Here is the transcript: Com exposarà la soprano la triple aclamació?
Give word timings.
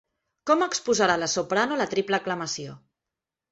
Com 0.49 0.63
exposarà 0.65 1.17
la 1.25 1.29
soprano 1.35 1.79
la 1.83 1.89
triple 1.93 2.21
aclamació? 2.21 2.77